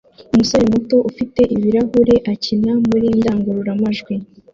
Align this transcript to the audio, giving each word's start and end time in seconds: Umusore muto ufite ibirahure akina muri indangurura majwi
Umusore 0.33 0.65
muto 0.73 0.97
ufite 1.09 1.41
ibirahure 1.55 2.15
akina 2.33 2.71
muri 2.87 3.05
indangurura 3.15 3.71
majwi 3.81 4.15